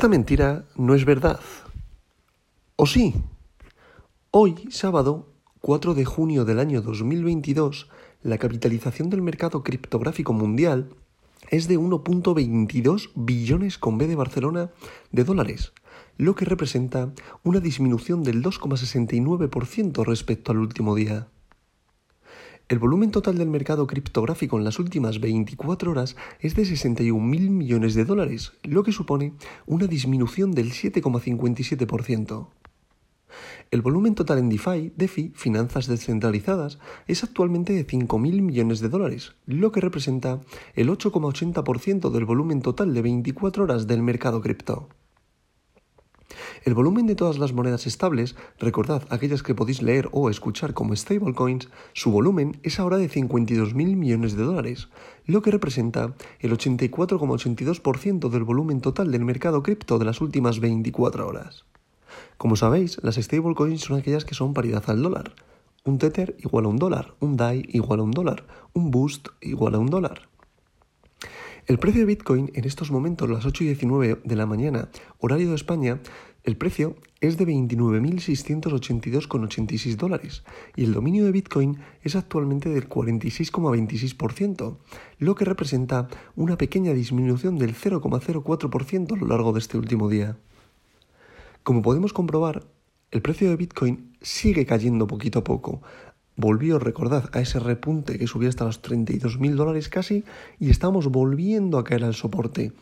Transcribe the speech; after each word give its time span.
Esta 0.00 0.08
mentira 0.08 0.64
no 0.76 0.94
es 0.94 1.04
verdad. 1.04 1.40
¿O 2.76 2.86
sí? 2.86 3.16
Hoy, 4.30 4.54
sábado 4.70 5.28
4 5.60 5.92
de 5.92 6.06
junio 6.06 6.46
del 6.46 6.58
año 6.58 6.80
2022, 6.80 7.90
la 8.22 8.38
capitalización 8.38 9.10
del 9.10 9.20
mercado 9.20 9.62
criptográfico 9.62 10.32
mundial 10.32 10.88
es 11.50 11.68
de 11.68 11.78
1.22 11.78 13.10
billones 13.14 13.76
con 13.76 13.98
B 13.98 14.06
de 14.06 14.16
Barcelona 14.16 14.70
de 15.12 15.24
dólares, 15.24 15.74
lo 16.16 16.34
que 16.34 16.46
representa 16.46 17.12
una 17.44 17.60
disminución 17.60 18.22
del 18.22 18.42
2,69% 18.42 20.02
respecto 20.06 20.52
al 20.52 20.60
último 20.60 20.94
día. 20.94 21.28
El 22.70 22.78
volumen 22.78 23.10
total 23.10 23.36
del 23.36 23.50
mercado 23.50 23.88
criptográfico 23.88 24.56
en 24.56 24.62
las 24.62 24.78
últimas 24.78 25.18
24 25.18 25.90
horas 25.90 26.14
es 26.38 26.54
de 26.54 26.62
61.000 26.62 27.50
millones 27.50 27.94
de 27.94 28.04
dólares, 28.04 28.52
lo 28.62 28.84
que 28.84 28.92
supone 28.92 29.32
una 29.66 29.88
disminución 29.88 30.52
del 30.52 30.70
7,57%. 30.70 32.46
El 33.72 33.82
volumen 33.82 34.14
total 34.14 34.38
en 34.38 34.50
DeFi, 34.50 34.92
DeFi, 34.96 35.32
finanzas 35.34 35.88
descentralizadas, 35.88 36.78
es 37.08 37.24
actualmente 37.24 37.72
de 37.72 37.84
5.000 37.84 38.40
millones 38.40 38.78
de 38.78 38.88
dólares, 38.88 39.32
lo 39.46 39.72
que 39.72 39.80
representa 39.80 40.40
el 40.76 40.90
8,80% 40.90 42.08
del 42.10 42.24
volumen 42.24 42.62
total 42.62 42.94
de 42.94 43.02
24 43.02 43.64
horas 43.64 43.88
del 43.88 44.04
mercado 44.04 44.40
cripto. 44.40 44.88
El 46.64 46.74
volumen 46.74 47.06
de 47.06 47.14
todas 47.14 47.38
las 47.38 47.52
monedas 47.52 47.86
estables, 47.86 48.36
recordad 48.58 49.02
aquellas 49.10 49.42
que 49.42 49.54
podéis 49.54 49.82
leer 49.82 50.08
o 50.12 50.30
escuchar 50.30 50.74
como 50.74 50.94
stablecoins, 50.94 51.68
su 51.92 52.10
volumen 52.10 52.58
es 52.62 52.78
ahora 52.78 52.98
de 52.98 53.08
52.000 53.08 53.74
millones 53.74 54.36
de 54.36 54.44
dólares, 54.44 54.88
lo 55.26 55.42
que 55.42 55.50
representa 55.50 56.14
el 56.40 56.52
84,82% 56.52 58.28
del 58.28 58.44
volumen 58.44 58.80
total 58.80 59.10
del 59.10 59.24
mercado 59.24 59.62
cripto 59.62 59.98
de 59.98 60.04
las 60.04 60.20
últimas 60.20 60.60
24 60.60 61.26
horas. 61.26 61.64
Como 62.36 62.56
sabéis, 62.56 62.98
las 63.02 63.16
stablecoins 63.16 63.82
son 63.82 63.98
aquellas 63.98 64.24
que 64.24 64.34
son 64.34 64.54
paridad 64.54 64.84
al 64.86 65.02
dólar. 65.02 65.34
Un 65.84 65.98
Tether 65.98 66.36
igual 66.40 66.66
a 66.66 66.68
un 66.68 66.76
dólar, 66.76 67.14
un 67.20 67.36
DAI 67.36 67.64
igual 67.68 68.00
a 68.00 68.02
un 68.02 68.10
dólar, 68.10 68.44
un 68.74 68.90
Boost 68.90 69.28
igual 69.40 69.74
a 69.74 69.78
un 69.78 69.86
dólar. 69.86 70.28
El 71.66 71.78
precio 71.78 72.00
de 72.00 72.06
Bitcoin 72.06 72.50
en 72.54 72.64
estos 72.64 72.90
momentos, 72.90 73.28
las 73.28 73.44
8 73.44 73.64
y 73.64 73.66
19 73.68 74.20
de 74.24 74.36
la 74.36 74.46
mañana, 74.46 74.88
horario 75.18 75.50
de 75.50 75.56
España, 75.56 76.00
el 76.42 76.56
precio 76.56 76.96
es 77.20 77.36
de 77.36 77.46
29.682,86 77.46 79.96
dólares 79.96 80.42
y 80.74 80.84
el 80.84 80.94
dominio 80.94 81.26
de 81.26 81.32
Bitcoin 81.32 81.80
es 82.02 82.16
actualmente 82.16 82.70
del 82.70 82.88
46,26%, 82.88 84.78
lo 85.18 85.34
que 85.34 85.44
representa 85.44 86.08
una 86.34 86.56
pequeña 86.56 86.94
disminución 86.94 87.58
del 87.58 87.74
0,04% 87.74 89.12
a 89.12 89.16
lo 89.16 89.26
largo 89.26 89.52
de 89.52 89.58
este 89.58 89.76
último 89.76 90.08
día. 90.08 90.38
Como 91.62 91.82
podemos 91.82 92.14
comprobar, 92.14 92.64
el 93.10 93.20
precio 93.20 93.50
de 93.50 93.56
Bitcoin 93.56 94.16
sigue 94.22 94.64
cayendo 94.64 95.06
poquito 95.06 95.40
a 95.40 95.44
poco. 95.44 95.82
Volvió, 96.36 96.78
recordad, 96.78 97.28
a 97.32 97.40
ese 97.40 97.58
repunte 97.58 98.18
que 98.18 98.26
subía 98.26 98.48
hasta 98.48 98.64
los 98.64 98.82
32.000 98.82 99.54
dólares 99.54 99.88
casi 99.88 100.24
y 100.58 100.70
estamos 100.70 101.08
volviendo 101.08 101.78
a 101.78 101.84
caer 101.84 102.04
al 102.04 102.14
soporte. 102.14 102.72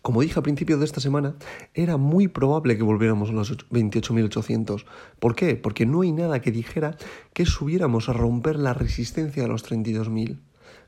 Como 0.00 0.22
dije 0.22 0.38
a 0.38 0.42
principios 0.42 0.78
de 0.78 0.86
esta 0.86 1.00
semana, 1.00 1.34
era 1.74 1.96
muy 1.96 2.28
probable 2.28 2.76
que 2.76 2.82
volviéramos 2.82 3.30
a 3.30 3.32
los 3.32 3.52
28.800. 3.70 4.84
¿Por 5.18 5.34
qué? 5.34 5.56
Porque 5.56 5.86
no 5.86 6.02
hay 6.02 6.12
nada 6.12 6.40
que 6.40 6.52
dijera 6.52 6.96
que 7.32 7.46
subiéramos 7.46 8.08
a 8.08 8.12
romper 8.12 8.56
la 8.56 8.74
resistencia 8.74 9.44
a 9.44 9.48
los 9.48 9.64
32.000. 9.68 10.38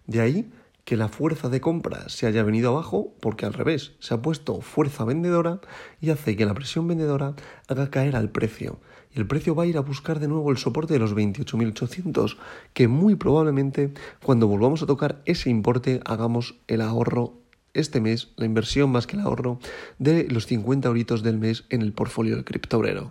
De 0.07 0.21
ahí 0.21 0.51
que 0.87 0.97
la 0.97 1.09
fuerza 1.09 1.49
de 1.49 1.61
compra 1.61 2.09
se 2.09 2.29
haya 2.29 2.45
venido 2.45 2.71
abajo 2.71 3.13
porque 3.21 3.45
al 3.45 3.53
revés, 3.53 3.97
se 3.99 4.15
ha 4.15 4.23
puesto 4.23 4.61
fuerza 4.61 5.05
vendedora 5.05 5.61
y 6.01 6.11
hace 6.11 6.37
que 6.37 6.47
la 6.47 6.55
presión 6.55 6.87
vendedora 6.87 7.35
haga 7.67 7.91
caer 7.91 8.15
al 8.15 8.31
precio. 8.31 8.79
Y 9.13 9.19
el 9.19 9.27
precio 9.27 9.57
va 9.57 9.65
a 9.65 9.67
ir 9.67 9.79
a 9.79 9.81
buscar 9.81 10.21
de 10.21 10.29
nuevo 10.29 10.53
el 10.53 10.59
soporte 10.59 10.95
de 10.95 11.01
los 11.01 11.17
28.800, 11.17 12.37
que 12.73 12.87
muy 12.87 13.17
probablemente 13.17 13.93
cuando 14.23 14.47
volvamos 14.47 14.81
a 14.81 14.87
tocar 14.87 15.23
ese 15.25 15.51
importe 15.51 16.01
hagamos 16.05 16.55
el 16.69 16.81
ahorro 16.81 17.35
este 17.75 18.01
mes 18.01 18.33
la 18.37 18.47
inversión 18.47 18.91
más 18.91 19.09
que 19.09 19.17
el 19.17 19.23
ahorro 19.23 19.59
de 19.99 20.29
los 20.31 20.47
50 20.47 20.87
euritos 20.87 21.25
del 21.25 21.37
mes 21.37 21.65
en 21.69 21.83
el 21.83 21.93
portfolio 21.93 22.37
del 22.37 22.45
criptobrero. 22.45 23.11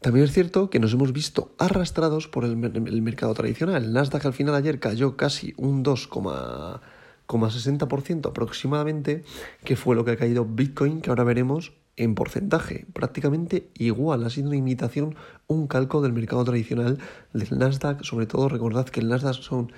También 0.00 0.24
es 0.24 0.32
cierto 0.32 0.70
que 0.70 0.80
nos 0.80 0.94
hemos 0.94 1.12
visto 1.12 1.54
arrastrados 1.58 2.26
por 2.26 2.46
el, 2.46 2.56
mercado 2.56 3.34
tradicional. 3.34 3.84
El 3.84 3.92
Nasdaq 3.92 4.24
al 4.24 4.32
final 4.32 4.54
ayer 4.54 4.80
cayó 4.80 5.18
casi 5.18 5.52
un 5.58 5.84
2,60% 5.84 8.26
aproximadamente, 8.26 9.24
que 9.62 9.76
fue 9.76 9.94
lo 9.94 10.06
que 10.06 10.12
ha 10.12 10.16
caído 10.16 10.46
Bitcoin, 10.46 11.02
que 11.02 11.10
ahora 11.10 11.24
veremos 11.24 11.74
en 11.96 12.14
porcentaje, 12.14 12.86
prácticamente 12.94 13.68
igual. 13.74 14.24
Ha 14.24 14.30
sido 14.30 14.48
una 14.48 14.56
imitación, 14.56 15.16
un 15.46 15.66
calco 15.66 16.00
del 16.00 16.14
mercado 16.14 16.44
tradicional 16.44 16.98
del 17.34 17.58
Nasdaq. 17.58 18.02
Sobre 18.02 18.24
todo 18.24 18.48
recordad 18.48 18.86
que 18.86 19.00
el 19.00 19.08
Nasdaq 19.08 19.34
son 19.34 19.70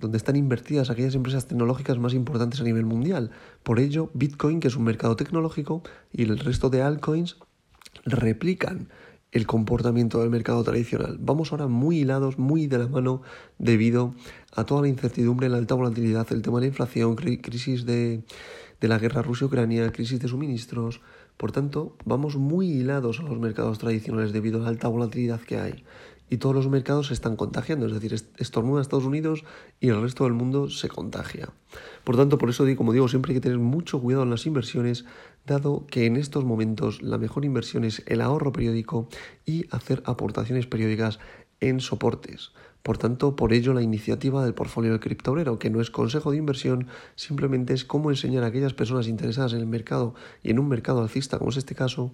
donde 0.00 0.18
están 0.18 0.34
invertidas 0.34 0.90
aquellas 0.90 1.14
empresas 1.14 1.46
tecnológicas 1.46 1.98
más 1.98 2.14
importantes 2.14 2.60
a 2.60 2.64
nivel 2.64 2.84
mundial. 2.84 3.30
Por 3.62 3.78
ello, 3.78 4.10
Bitcoin, 4.14 4.58
que 4.58 4.66
es 4.66 4.74
un 4.74 4.82
mercado 4.82 5.14
tecnológico, 5.14 5.84
y 6.12 6.22
el 6.22 6.36
resto 6.40 6.68
de 6.68 6.82
altcoins 6.82 7.36
replican 8.04 8.88
el 9.32 9.46
comportamiento 9.46 10.20
del 10.20 10.30
mercado 10.30 10.62
tradicional. 10.64 11.18
Vamos 11.20 11.52
ahora 11.52 11.66
muy 11.66 11.98
hilados, 11.98 12.38
muy 12.38 12.66
de 12.66 12.78
la 12.78 12.88
mano 12.88 13.22
debido 13.58 14.14
a 14.54 14.64
toda 14.64 14.82
la 14.82 14.88
incertidumbre, 14.88 15.48
la 15.48 15.58
alta 15.58 15.74
volatilidad, 15.74 16.26
el 16.32 16.42
tema 16.42 16.58
de 16.58 16.66
la 16.66 16.68
inflación, 16.68 17.14
crisis 17.14 17.84
de, 17.84 18.22
de 18.80 18.88
la 18.88 18.98
guerra 18.98 19.22
Rusia-Ucrania, 19.22 19.92
crisis 19.92 20.20
de 20.20 20.28
suministros. 20.28 21.00
Por 21.36 21.52
tanto, 21.52 21.96
vamos 22.04 22.36
muy 22.36 22.68
hilados 22.68 23.20
a 23.20 23.22
los 23.22 23.38
mercados 23.38 23.78
tradicionales 23.78 24.32
debido 24.32 24.58
a 24.58 24.62
la 24.62 24.68
alta 24.68 24.88
volatilidad 24.88 25.40
que 25.40 25.58
hay 25.58 25.84
y 26.30 26.38
todos 26.38 26.54
los 26.54 26.68
mercados 26.68 27.08
se 27.08 27.14
están 27.14 27.36
contagiando, 27.36 27.86
es 27.86 27.92
decir, 27.92 28.14
estornuda 28.38 28.82
Estados 28.82 29.04
Unidos 29.04 29.44
y 29.80 29.88
el 29.88 30.00
resto 30.00 30.24
del 30.24 30.32
mundo 30.32 30.68
se 30.68 30.88
contagia. 30.88 31.48
Por 32.04 32.16
tanto, 32.16 32.38
por 32.38 32.50
eso, 32.50 32.64
como 32.76 32.92
digo, 32.92 33.08
siempre 33.08 33.32
hay 33.32 33.36
que 33.36 33.42
tener 33.42 33.58
mucho 33.58 34.00
cuidado 34.00 34.24
en 34.24 34.30
las 34.30 34.46
inversiones, 34.46 35.04
dado 35.46 35.86
que 35.86 36.06
en 36.06 36.16
estos 36.16 36.44
momentos 36.44 37.02
la 37.02 37.18
mejor 37.18 37.44
inversión 37.44 37.84
es 37.84 38.02
el 38.06 38.20
ahorro 38.20 38.52
periódico 38.52 39.08
y 39.46 39.66
hacer 39.70 40.02
aportaciones 40.04 40.66
periódicas 40.66 41.18
en 41.60 41.80
soportes. 41.80 42.52
Por 42.82 42.96
tanto, 42.96 43.36
por 43.36 43.52
ello 43.52 43.74
la 43.74 43.82
iniciativa 43.82 44.44
del 44.44 44.54
portfolio 44.54 44.92
del 44.92 45.00
criptobrero, 45.00 45.58
que 45.58 45.70
no 45.70 45.80
es 45.80 45.90
consejo 45.90 46.30
de 46.30 46.38
inversión, 46.38 46.86
simplemente 47.16 47.74
es 47.74 47.84
cómo 47.84 48.10
enseñar 48.10 48.44
a 48.44 48.46
aquellas 48.46 48.72
personas 48.72 49.08
interesadas 49.08 49.52
en 49.52 49.60
el 49.60 49.66
mercado 49.66 50.14
y 50.42 50.50
en 50.50 50.58
un 50.58 50.68
mercado 50.68 51.02
alcista, 51.02 51.38
como 51.38 51.50
es 51.50 51.56
este 51.56 51.74
caso, 51.74 52.12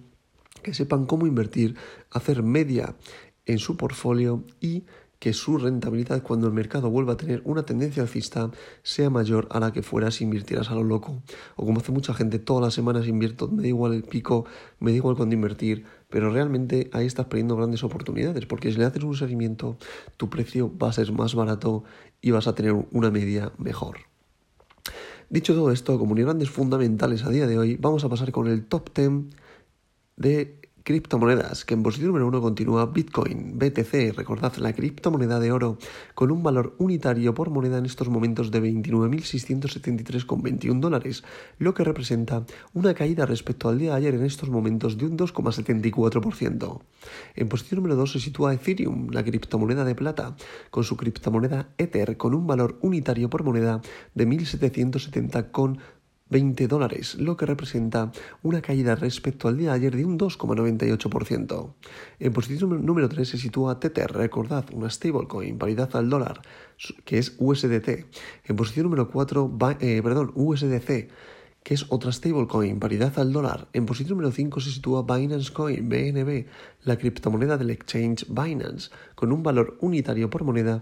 que 0.63 0.73
sepan 0.73 1.05
cómo 1.05 1.27
invertir, 1.27 1.75
hacer 2.11 2.41
media 2.41 2.95
en 3.45 3.59
su 3.59 3.77
portfolio 3.77 4.43
y 4.59 4.83
que 5.19 5.33
su 5.33 5.57
rentabilidad 5.57 6.21
cuando 6.21 6.47
el 6.47 6.53
mercado 6.53 6.89
vuelva 6.89 7.13
a 7.13 7.17
tener 7.17 7.41
una 7.45 7.65
tendencia 7.65 8.03
alcista 8.03 8.51
sea 8.83 9.09
mayor 9.09 9.47
a 9.49 9.59
la 9.59 9.71
que 9.71 9.81
fuera 9.81 10.11
si 10.11 10.23
invirtieras 10.23 10.69
a 10.69 10.75
lo 10.75 10.83
loco. 10.83 11.21
O 11.55 11.65
como 11.65 11.79
hace 11.79 11.91
mucha 11.91 12.13
gente, 12.13 12.37
todas 12.37 12.61
las 12.61 12.73
semanas 12.73 13.07
invierto, 13.07 13.47
me 13.47 13.63
da 13.63 13.67
igual 13.69 13.93
el 13.93 14.03
pico, 14.03 14.45
me 14.79 14.91
da 14.91 14.97
igual 14.97 15.15
cuándo 15.15 15.33
invertir, 15.35 15.85
pero 16.09 16.31
realmente 16.31 16.89
ahí 16.93 17.05
estás 17.05 17.25
perdiendo 17.25 17.55
grandes 17.55 17.83
oportunidades 17.83 18.45
porque 18.45 18.71
si 18.71 18.77
le 18.77 18.85
haces 18.85 19.03
un 19.03 19.15
seguimiento, 19.15 19.77
tu 20.17 20.29
precio 20.29 20.71
va 20.77 20.89
a 20.89 20.93
ser 20.93 21.11
más 21.11 21.33
barato 21.33 21.83
y 22.21 22.31
vas 22.31 22.47
a 22.47 22.53
tener 22.53 22.73
una 22.91 23.09
media 23.09 23.51
mejor. 23.57 23.97
Dicho 25.29 25.55
todo 25.55 25.71
esto, 25.71 25.97
como 25.97 26.13
grandes 26.13 26.49
fundamentales 26.51 27.23
a 27.23 27.29
día 27.29 27.47
de 27.47 27.57
hoy, 27.57 27.77
vamos 27.77 28.03
a 28.03 28.09
pasar 28.09 28.31
con 28.31 28.47
el 28.47 28.65
top 28.65 28.95
10 28.95 29.11
de 30.17 30.59
Criptomonedas, 30.85 31.65
que 31.65 31.73
en 31.73 31.81
posición 31.81 32.09
número 32.09 32.27
uno 32.27 32.41
continúa 32.41 32.85
Bitcoin, 32.85 33.57
BTC, 33.57 34.13
recordad 34.15 34.55
la 34.57 34.71
criptomoneda 34.71 35.39
de 35.39 35.51
oro, 35.51 35.79
con 36.13 36.29
un 36.29 36.43
valor 36.43 36.75
unitario 36.77 37.33
por 37.33 37.49
moneda 37.49 37.79
en 37.79 37.87
estos 37.87 38.07
momentos 38.07 38.51
de 38.51 38.61
29.673,21 38.61 40.79
dólares, 40.79 41.23
lo 41.57 41.73
que 41.73 41.83
representa 41.83 42.45
una 42.75 42.93
caída 42.93 43.25
respecto 43.25 43.67
al 43.67 43.79
día 43.79 43.93
de 43.93 43.97
ayer 43.97 44.13
en 44.13 44.25
estos 44.25 44.51
momentos 44.51 44.99
de 44.99 45.07
un 45.07 45.17
2,74%. 45.17 46.81
En 47.33 47.49
posición 47.49 47.77
número 47.77 47.95
2 47.95 48.11
se 48.11 48.19
sitúa 48.19 48.53
Ethereum, 48.53 49.09
la 49.09 49.23
criptomoneda 49.23 49.85
de 49.85 49.95
plata, 49.95 50.35
con 50.69 50.83
su 50.83 50.97
criptomoneda 50.97 51.69
Ether, 51.79 52.15
con 52.15 52.35
un 52.35 52.45
valor 52.45 52.77
unitario 52.81 53.27
por 53.31 53.43
moneda 53.43 53.81
de 54.13 54.27
1.770,21 54.27 55.79
20 56.27 56.67
dólares, 56.67 57.15
lo 57.19 57.37
que 57.37 57.45
representa 57.45 58.11
una 58.41 58.59
caída 58.59 58.95
respecto 58.95 59.47
al 59.47 59.57
día 59.57 59.69
de 59.69 59.75
ayer 59.75 59.95
de 59.95 60.05
un 60.05 60.17
2,98%. 60.17 61.73
En 62.19 62.33
posición 62.33 62.83
número 62.83 63.07
3 63.07 63.29
se 63.29 63.37
sitúa 63.37 63.79
Tether, 63.79 64.11
recordad, 64.11 64.65
una 64.73 64.89
stablecoin, 64.89 65.59
paridad 65.59 65.95
al 65.95 66.09
dólar, 66.09 66.41
que 67.03 67.19
es 67.19 67.35
USDT. 67.37 68.07
En 68.45 68.55
posición 68.55 68.85
número 68.85 69.11
4, 69.11 69.55
eh, 69.79 70.01
perdón, 70.01 70.31
USDC, 70.33 71.09
que 71.61 71.73
es 71.75 71.85
otra 71.89 72.11
stablecoin, 72.11 72.79
paridad 72.79 73.19
al 73.19 73.31
dólar. 73.31 73.67
En 73.73 73.85
posición 73.85 74.17
número 74.17 74.31
5 74.31 74.61
se 74.61 74.71
sitúa 74.71 75.03
Binance 75.03 75.53
Coin, 75.53 75.87
BNB, 75.87 76.47
la 76.85 76.97
criptomoneda 76.97 77.55
del 77.57 77.69
exchange 77.69 78.25
Binance, 78.29 78.89
con 79.13 79.31
un 79.31 79.43
valor 79.43 79.77
unitario 79.79 80.31
por 80.31 80.43
moneda 80.43 80.81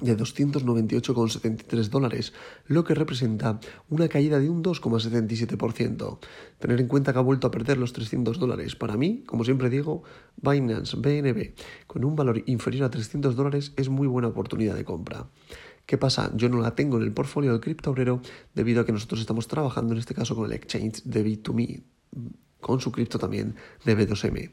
de 0.00 0.16
298,73 0.16 1.88
dólares, 1.88 2.32
lo 2.66 2.84
que 2.84 2.94
representa 2.94 3.60
una 3.88 4.08
caída 4.08 4.38
de 4.38 4.50
un 4.50 4.62
2,77%. 4.62 6.18
Tener 6.58 6.80
en 6.80 6.88
cuenta 6.88 7.12
que 7.12 7.18
ha 7.18 7.22
vuelto 7.22 7.46
a 7.46 7.50
perder 7.50 7.78
los 7.78 7.92
300 7.92 8.38
dólares. 8.38 8.76
Para 8.76 8.96
mí, 8.96 9.22
como 9.26 9.44
siempre 9.44 9.70
digo, 9.70 10.02
Binance 10.36 10.96
BNB 10.96 11.54
con 11.86 12.04
un 12.04 12.16
valor 12.16 12.42
inferior 12.46 12.84
a 12.84 12.90
300 12.90 13.36
dólares 13.36 13.72
es 13.76 13.88
muy 13.88 14.06
buena 14.06 14.28
oportunidad 14.28 14.74
de 14.74 14.84
compra. 14.84 15.28
¿Qué 15.86 15.98
pasa? 15.98 16.30
Yo 16.36 16.48
no 16.48 16.60
la 16.60 16.74
tengo 16.74 16.98
en 16.98 17.02
el 17.02 17.12
portfolio 17.12 17.50
del 17.50 17.60
cripto 17.60 17.90
obrero 17.90 18.20
debido 18.54 18.82
a 18.82 18.86
que 18.86 18.92
nosotros 18.92 19.20
estamos 19.20 19.48
trabajando 19.48 19.92
en 19.92 19.98
este 19.98 20.14
caso 20.14 20.36
con 20.36 20.46
el 20.46 20.52
exchange 20.52 21.02
de 21.04 21.24
Bit2Me 21.24 21.82
con 22.60 22.80
su 22.80 22.92
cripto 22.92 23.18
también 23.18 23.54
de 23.84 23.96
B2M. 23.96 24.50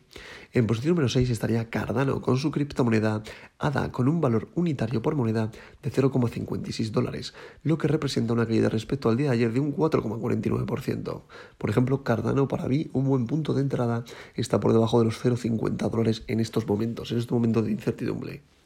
En 0.53 0.67
posición 0.67 0.91
número 0.91 1.09
6 1.09 1.29
estaría 1.29 1.69
Cardano 1.69 2.21
con 2.21 2.37
su 2.37 2.51
criptomoneda 2.51 3.21
ADA 3.59 3.91
con 3.91 4.07
un 4.07 4.21
valor 4.21 4.49
unitario 4.55 5.01
por 5.01 5.15
moneda 5.15 5.51
de 5.83 5.91
0,56 5.91 6.91
dólares, 6.91 7.33
lo 7.63 7.77
que 7.77 7.87
representa 7.87 8.33
una 8.33 8.47
caída 8.47 8.69
respecto 8.69 9.09
al 9.09 9.17
día 9.17 9.27
de 9.27 9.35
ayer 9.35 9.53
de 9.53 9.59
un 9.59 9.75
4,49%. 9.75 11.21
Por 11.57 11.69
ejemplo, 11.69 12.03
Cardano 12.03 12.47
para 12.47 12.67
mí 12.67 12.89
un 12.93 13.05
buen 13.05 13.27
punto 13.27 13.53
de 13.53 13.61
entrada 13.61 14.03
está 14.35 14.59
por 14.59 14.73
debajo 14.73 14.99
de 14.99 15.05
los 15.05 15.23
0,50 15.23 15.89
dólares 15.89 16.23
en 16.27 16.39
estos 16.39 16.67
momentos, 16.67 17.11
en 17.11 17.19
este 17.19 17.33
momento 17.33 17.61
de 17.61 17.71
incertidumbre. 17.71 18.56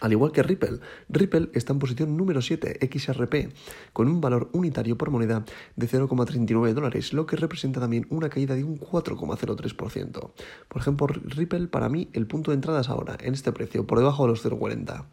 Al 0.00 0.12
igual 0.12 0.32
que 0.32 0.42
Ripple, 0.42 0.80
Ripple 1.08 1.50
está 1.52 1.72
en 1.74 1.78
posición 1.78 2.16
número 2.16 2.40
7, 2.40 2.78
XRP, 2.90 3.52
con 3.92 4.08
un 4.08 4.20
valor 4.20 4.48
unitario 4.52 4.96
por 4.96 5.10
moneda 5.10 5.44
de 5.76 5.88
0,39 5.88 6.72
dólares, 6.72 7.12
lo 7.12 7.26
que 7.26 7.36
representa 7.36 7.80
también 7.80 8.06
una 8.08 8.30
caída 8.30 8.54
de 8.54 8.64
un 8.64 8.78
4,03%. 8.78 10.30
Por 10.68 10.80
ejemplo, 10.80 11.06
Ripple 11.06 11.68
para 11.68 11.88
mí 11.88 12.08
el 12.14 12.26
punto 12.26 12.50
de 12.50 12.56
entrada 12.56 12.80
es 12.80 12.88
ahora, 12.88 13.18
en 13.20 13.34
este 13.34 13.52
precio, 13.52 13.86
por 13.86 13.98
debajo 13.98 14.24
de 14.24 14.30
los 14.30 14.44
0,40. 14.44 15.04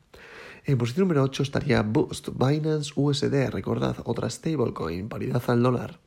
En 0.66 0.78
posición 0.78 1.07
número 1.07 1.24
8 1.24 1.44
estaría 1.44 1.81
Boost, 1.81 2.30
Binance 2.34 2.92
USD, 2.95 3.50
recordad, 3.51 3.98
otra 4.06 4.30
stablecoin, 4.30 5.07
paridad 5.10 5.42
al 5.48 5.63
dólar. 5.63 6.00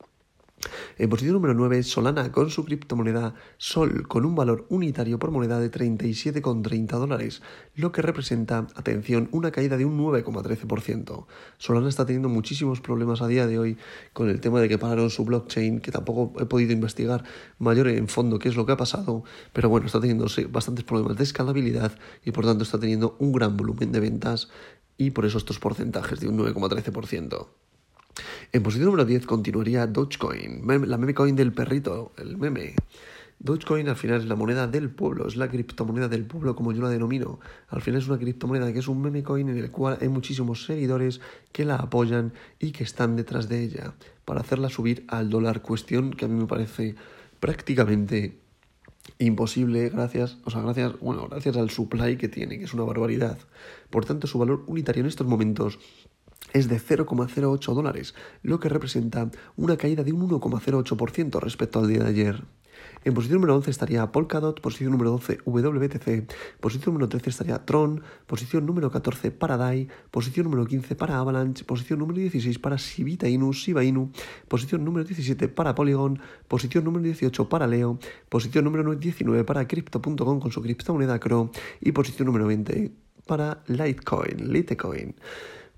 En 0.97 1.09
posición 1.09 1.33
número 1.33 1.53
9, 1.53 1.83
Solana 1.83 2.31
con 2.31 2.49
su 2.49 2.65
criptomoneda 2.65 3.33
Sol 3.57 4.07
con 4.07 4.25
un 4.25 4.35
valor 4.35 4.65
unitario 4.69 5.19
por 5.19 5.31
moneda 5.31 5.59
de 5.59 5.71
37,30 5.71 6.87
dólares, 6.87 7.41
lo 7.75 7.91
que 7.91 8.01
representa, 8.01 8.67
atención, 8.75 9.29
una 9.31 9.51
caída 9.51 9.77
de 9.77 9.85
un 9.85 9.99
9,13%. 9.99 11.25
Solana 11.57 11.89
está 11.89 12.05
teniendo 12.05 12.29
muchísimos 12.29 12.81
problemas 12.81 13.21
a 13.21 13.27
día 13.27 13.47
de 13.47 13.59
hoy 13.59 13.77
con 14.13 14.29
el 14.29 14.41
tema 14.41 14.61
de 14.61 14.69
que 14.69 14.77
pararon 14.77 15.09
su 15.09 15.25
blockchain, 15.25 15.79
que 15.79 15.91
tampoco 15.91 16.33
he 16.41 16.45
podido 16.45 16.73
investigar 16.73 17.23
mayor 17.57 17.87
en 17.87 18.07
fondo 18.07 18.39
qué 18.39 18.49
es 18.49 18.55
lo 18.55 18.65
que 18.65 18.73
ha 18.73 18.77
pasado, 18.77 19.23
pero 19.53 19.69
bueno, 19.69 19.87
está 19.87 19.99
teniendo 19.99 20.25
bastantes 20.49 20.85
problemas 20.85 21.17
de 21.17 21.23
escalabilidad 21.23 21.97
y 22.23 22.31
por 22.31 22.45
tanto 22.45 22.63
está 22.63 22.79
teniendo 22.79 23.15
un 23.19 23.31
gran 23.31 23.57
volumen 23.57 23.91
de 23.91 23.99
ventas 23.99 24.49
y 24.97 25.11
por 25.11 25.25
eso 25.25 25.37
estos 25.37 25.59
porcentajes 25.59 26.19
de 26.19 26.27
un 26.27 26.37
9,13%. 26.37 27.47
En 28.53 28.63
posición 28.63 28.87
número 28.87 29.05
10 29.05 29.27
continuaría 29.27 29.87
Dogecoin, 29.87 30.67
la 30.67 30.97
meme 30.97 31.13
coin 31.13 31.37
del 31.37 31.53
perrito, 31.53 32.11
el 32.17 32.35
meme. 32.35 32.75
Dogecoin 33.39 33.87
al 33.87 33.95
final 33.95 34.19
es 34.19 34.25
la 34.25 34.35
moneda 34.35 34.67
del 34.67 34.89
pueblo, 34.89 35.25
es 35.25 35.37
la 35.37 35.47
criptomoneda 35.47 36.09
del 36.09 36.25
pueblo 36.25 36.53
como 36.53 36.73
yo 36.73 36.81
la 36.81 36.89
denomino. 36.89 37.39
Al 37.69 37.81
final 37.81 38.01
es 38.01 38.09
una 38.09 38.17
criptomoneda 38.17 38.73
que 38.73 38.79
es 38.79 38.89
un 38.89 39.01
meme 39.01 39.23
coin 39.23 39.47
en 39.47 39.57
el 39.57 39.71
cual 39.71 39.99
hay 40.01 40.09
muchísimos 40.09 40.65
seguidores 40.65 41.21
que 41.53 41.63
la 41.63 41.77
apoyan 41.77 42.33
y 42.59 42.73
que 42.73 42.83
están 42.83 43.15
detrás 43.15 43.47
de 43.47 43.63
ella 43.63 43.93
para 44.25 44.41
hacerla 44.41 44.67
subir 44.67 45.05
al 45.07 45.29
dólar, 45.29 45.61
cuestión 45.61 46.11
que 46.11 46.25
a 46.25 46.27
mí 46.27 46.37
me 46.37 46.45
parece 46.45 46.95
prácticamente 47.39 48.37
imposible 49.17 49.87
gracias, 49.87 50.39
o 50.43 50.51
sea, 50.51 50.59
gracias, 50.59 50.99
bueno, 50.99 51.29
gracias 51.29 51.55
al 51.55 51.69
supply 51.69 52.17
que 52.17 52.27
tiene, 52.27 52.59
que 52.59 52.65
es 52.65 52.73
una 52.73 52.83
barbaridad. 52.83 53.37
Por 53.89 54.03
tanto, 54.03 54.27
su 54.27 54.39
valor 54.39 54.65
unitario 54.67 55.03
en 55.03 55.07
estos 55.07 55.25
momentos 55.25 55.79
es 56.53 56.67
de 56.67 56.79
0,08 56.79 57.73
dólares, 57.73 58.15
lo 58.43 58.59
que 58.59 58.69
representa 58.69 59.29
una 59.55 59.77
caída 59.77 60.03
de 60.03 60.13
un 60.13 60.29
1,08% 60.29 61.39
respecto 61.39 61.79
al 61.79 61.87
día 61.87 62.03
de 62.03 62.09
ayer. 62.09 62.43
En 63.03 63.13
posición 63.13 63.37
número 63.37 63.55
11 63.55 63.71
estaría 63.71 64.11
Polkadot, 64.11 64.61
posición 64.61 64.91
número 64.91 65.11
12 65.11 65.39
WBTC, 65.45 66.31
posición 66.59 66.93
número 66.93 67.09
13 67.09 67.29
estaría 67.29 67.65
Tron, 67.65 68.03
posición 68.27 68.65
número 68.65 68.91
14 68.91 69.31
para 69.31 69.57
DAI, 69.57 69.87
posición 70.11 70.45
número 70.45 70.65
15 70.65 70.95
para 70.95 71.17
Avalanche, 71.17 71.63
posición 71.63 71.99
número 71.99 72.19
16 72.19 72.59
para 72.59 72.75
Shibita 72.75 73.27
Inu, 73.27 73.53
Shiba 73.53 73.83
Inu, 73.83 74.11
posición 74.47 74.85
número 74.85 75.03
17 75.03 75.47
para 75.47 75.73
Polygon, 75.73 76.19
posición 76.47 76.83
número 76.83 77.03
18 77.03 77.49
para 77.49 77.65
Leo, 77.65 77.97
posición 78.29 78.65
número 78.65 78.93
19 78.93 79.43
para 79.45 79.67
Crypto.com 79.67 80.39
con 80.39 80.51
su 80.51 80.61
criptomoneda 80.61 81.19
Cro 81.19 81.51
y 81.79 81.91
posición 81.91 82.27
número 82.27 82.47
20 82.47 82.91
para 83.25 83.63
Litecoin, 83.67 84.51
Litecoin. 84.51 85.15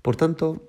Por 0.04 0.16
tanto, 0.16 0.60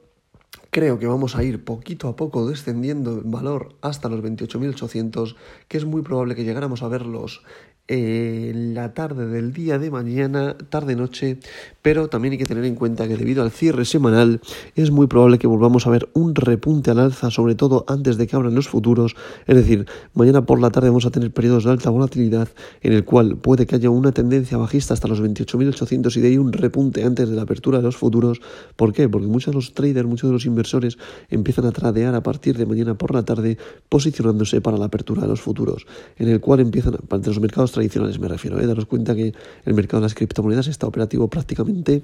creo 0.72 0.98
que 0.98 1.08
vamos 1.08 1.36
a 1.36 1.44
ir 1.44 1.66
poquito 1.66 2.08
a 2.08 2.16
poco 2.16 2.48
descendiendo 2.48 3.20
en 3.20 3.32
valor 3.32 3.76
hasta 3.82 4.08
los 4.08 4.22
28.800, 4.24 5.36
que 5.68 5.76
es 5.76 5.84
muy 5.84 6.04
probable 6.04 6.36
que 6.36 6.46
llegáramos 6.46 6.84
a 6.84 6.88
verlos 6.88 7.44
en 7.88 8.74
la 8.74 8.94
tarde 8.94 9.28
del 9.28 9.54
día 9.54 9.78
de 9.78 9.92
mañana, 9.92 10.56
tarde-noche, 10.70 11.38
pero 11.84 12.08
también 12.08 12.32
hay 12.32 12.38
que 12.40 12.46
tener 12.46 12.66
en 12.66 12.74
cuenta 12.74 13.08
que 13.08 13.16
debido 13.16 13.44
al 13.44 13.52
cierre 13.52 13.86
semanal 13.86 14.42
es 14.76 14.90
muy 14.90 15.06
probable 15.06 15.38
que 15.38 15.46
volvamos 15.46 15.86
a 15.86 15.92
ver 15.92 16.10
un 16.14 16.34
repunte 16.34 16.90
al 16.90 17.00
alza, 17.00 17.30
sobre 17.30 17.54
todo 17.54 17.86
antes 17.88 18.18
de 18.18 18.26
que 18.26 18.36
abran 18.36 18.56
los 18.56 18.68
futuros, 18.68 19.16
es 19.46 19.56
decir, 19.56 19.86
mañana 20.16 20.46
por 20.46 20.60
la 20.60 20.72
tarde 20.72 20.90
vamos 20.90 21.06
a 21.06 21.12
tener 21.12 21.32
periodos 21.32 21.66
de 21.66 21.72
alta 21.72 21.92
volatilidad 21.92 22.50
en 22.82 22.94
el 22.94 23.06
cual 23.06 23.38
puede 23.38 23.68
que 23.68 23.76
haya 23.76 23.92
una 23.92 24.12
tendencia 24.12 24.58
bajista 24.58 24.96
hasta 24.96 25.08
los 25.08 25.22
28.800 25.22 26.18
y 26.18 26.22
de 26.22 26.28
ahí 26.30 26.38
un 26.40 26.54
repunte 26.54 27.04
antes 27.04 27.30
de 27.30 27.36
la 27.36 27.44
apertura 27.44 27.78
de 27.78 27.84
los 27.84 27.98
futuros. 27.98 28.42
¿Por 28.76 28.94
qué? 28.94 29.08
Porque 29.08 29.28
muchos 29.28 29.54
de 29.54 29.58
los 29.58 29.74
traders, 29.74 30.08
muchos 30.08 30.30
de 30.30 30.34
los 30.34 30.46
inversores 30.46 30.98
empiezan 31.30 31.66
a 31.66 31.72
tradear 31.72 32.16
a 32.16 32.24
partir 32.24 32.58
de 32.58 32.66
mañana 32.66 32.98
por 32.98 33.14
la 33.14 33.24
tarde 33.24 33.58
posicionándose 33.90 34.60
para 34.62 34.78
la 34.78 34.86
apertura 34.86 35.22
de 35.22 35.28
los 35.28 35.42
futuros, 35.42 35.86
en 36.18 36.30
el 36.30 36.40
cual 36.40 36.62
empiezan, 36.62 36.96
ante 37.10 37.28
los 37.30 37.40
mercados 37.40 37.75
tradicionales 37.76 38.20
me 38.20 38.28
refiero, 38.28 38.60
¿eh? 38.60 38.66
daros 38.66 38.86
cuenta 38.86 39.16
que 39.16 39.34
el 39.66 39.74
mercado 39.74 40.02
de 40.02 40.06
las 40.06 40.16
criptomonedas 40.16 40.68
está 40.68 40.88
operativo 40.88 41.28
prácticamente 41.28 42.02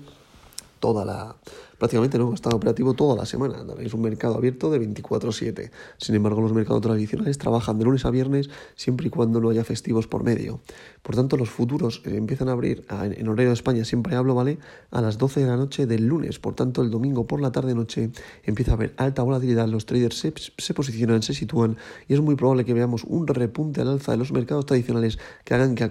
toda 0.79 1.05
la, 1.05 1.35
prácticamente 1.81 2.19
no, 2.19 2.31
está 2.31 2.51
operativo 2.51 2.93
toda 2.93 3.15
la 3.15 3.25
semana. 3.25 3.65
Es 3.79 3.95
un 3.95 4.03
mercado 4.03 4.35
abierto 4.35 4.69
de 4.69 4.77
24/7. 4.77 5.71
Sin 5.97 6.13
embargo, 6.13 6.39
los 6.39 6.53
mercados 6.53 6.79
tradicionales 6.83 7.39
trabajan 7.39 7.79
de 7.79 7.85
lunes 7.85 8.05
a 8.05 8.11
viernes 8.11 8.51
siempre 8.75 9.07
y 9.07 9.09
cuando 9.09 9.41
no 9.41 9.49
haya 9.49 9.63
festivos 9.63 10.05
por 10.05 10.23
medio. 10.23 10.59
Por 11.01 11.15
tanto, 11.15 11.37
los 11.37 11.49
futuros 11.49 12.03
eh, 12.05 12.17
empiezan 12.17 12.49
a 12.49 12.51
abrir 12.51 12.85
en 12.87 13.27
horario 13.27 13.47
de 13.47 13.53
España, 13.53 13.83
siempre 13.83 14.15
hablo, 14.15 14.35
¿vale? 14.35 14.59
A 14.91 15.01
las 15.01 15.17
12 15.17 15.39
de 15.39 15.47
la 15.47 15.57
noche 15.57 15.87
del 15.87 16.05
lunes. 16.05 16.37
Por 16.37 16.53
tanto, 16.53 16.83
el 16.83 16.91
domingo 16.91 17.25
por 17.25 17.41
la 17.41 17.51
tarde-noche 17.51 18.11
empieza 18.43 18.73
a 18.73 18.73
haber 18.75 18.93
alta 18.97 19.23
volatilidad. 19.23 19.67
Los 19.67 19.87
traders 19.87 20.19
se, 20.19 20.73
posicionan, 20.75 21.23
se 21.23 21.33
sitúan 21.33 21.77
y 22.07 22.13
es 22.13 22.21
muy 22.21 22.35
probable 22.35 22.63
que 22.63 22.75
veamos 22.75 23.05
un 23.05 23.25
repunte 23.25 23.81
al 23.81 23.87
alza 23.87 24.11
de 24.11 24.19
los 24.19 24.31
mercados 24.31 24.67
tradicionales 24.67 25.17
que 25.43 25.55
hagan 25.55 25.73
que 25.73 25.83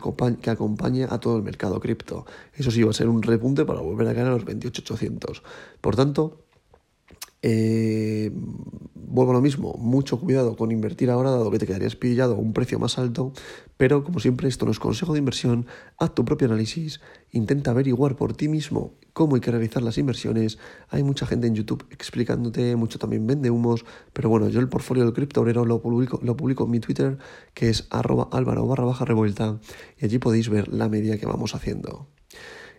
acompañe 0.50 1.08
a 1.10 1.18
todo 1.18 1.36
el 1.36 1.42
mercado 1.42 1.80
cripto. 1.80 2.26
Eso 2.54 2.70
sí, 2.70 2.84
va 2.84 2.90
a 2.90 2.94
ser 2.94 3.08
un 3.08 3.22
repunte 3.22 3.64
para 3.64 3.80
volver 3.80 4.06
a 4.06 4.14
caer 4.14 4.28
a 4.28 4.30
los 4.30 4.44
28.800. 4.44 5.42
Por 5.80 5.96
tanto, 5.96 6.44
eh, 7.42 8.30
vuelvo 9.10 9.32
a 9.32 9.34
lo 9.34 9.40
mismo, 9.40 9.74
mucho 9.78 10.20
cuidado 10.20 10.56
con 10.56 10.70
invertir 10.70 11.10
ahora, 11.10 11.30
dado 11.30 11.50
que 11.50 11.58
te 11.58 11.66
quedarías 11.66 11.96
pillado 11.96 12.34
a 12.34 12.38
un 12.38 12.52
precio 12.52 12.78
más 12.78 12.98
alto, 12.98 13.32
pero 13.76 14.04
como 14.04 14.20
siempre 14.20 14.48
esto 14.48 14.66
no 14.66 14.72
es 14.72 14.78
consejo 14.78 15.14
de 15.14 15.18
inversión, 15.18 15.66
haz 15.98 16.14
tu 16.14 16.24
propio 16.24 16.46
análisis, 16.48 17.00
intenta 17.32 17.70
averiguar 17.70 18.14
por 18.14 18.34
ti 18.34 18.48
mismo 18.48 18.94
cómo 19.12 19.34
hay 19.34 19.40
que 19.40 19.50
realizar 19.50 19.82
las 19.82 19.98
inversiones, 19.98 20.58
hay 20.88 21.02
mucha 21.02 21.26
gente 21.26 21.46
en 21.46 21.54
YouTube 21.54 21.84
explicándote, 21.90 22.76
mucho 22.76 22.98
también 22.98 23.26
vende 23.26 23.50
humos, 23.50 23.84
pero 24.12 24.28
bueno, 24.28 24.48
yo 24.48 24.60
el 24.60 24.68
portfolio 24.68 25.04
del 25.04 25.12
cripto 25.12 25.40
obrero 25.40 25.64
lo 25.64 25.80
publico, 25.80 26.20
lo 26.22 26.36
publico 26.36 26.64
en 26.64 26.70
mi 26.70 26.80
Twitter, 26.80 27.18
que 27.54 27.70
es 27.70 27.88
arroba 27.90 28.28
álvaro 28.32 28.66
barra 28.66 28.84
baja 28.84 29.04
revuelta, 29.04 29.58
y 29.98 30.04
allí 30.04 30.18
podéis 30.18 30.48
ver 30.50 30.68
la 30.68 30.88
media 30.88 31.18
que 31.18 31.26
vamos 31.26 31.54
haciendo. 31.54 32.06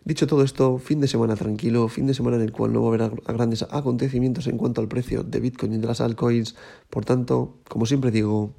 Dicho 0.04 0.26
todo 0.26 0.44
esto, 0.44 0.80
fin 0.80 1.00
de 1.00 1.08
semana 1.08 1.36
tranquilo, 1.36 1.88
fin 1.88 2.08
de 2.08 2.16
semana 2.16 2.38
en 2.38 2.42
el 2.42 2.52
cual 2.52 2.74
no 2.74 2.82
va 2.82 2.90
a 2.92 3.06
haber 3.06 3.22
grandes 3.22 3.64
acontecimientos 3.70 4.48
en 4.48 4.58
cuanto 4.58 4.82
al 4.82 4.88
precio 4.88 5.24
de 5.24 5.40
Bitcoin 5.40 5.74
y 5.74 5.78
de 5.78 5.86
las 5.86 6.02
altcoins. 6.02 6.56
Por 6.90 7.06
tanto, 7.06 7.60
como 7.70 7.86
siempre 7.86 8.10
digo, 8.10 8.56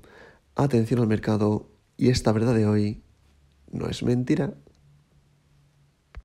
atención 0.54 1.00
al 1.00 1.08
mercado 1.08 1.68
y 1.96 2.10
esta 2.10 2.30
verdad 2.30 2.54
de 2.54 2.66
hoy 2.66 3.02
no 3.72 3.88
es 3.88 4.04
mentira. 4.04 4.54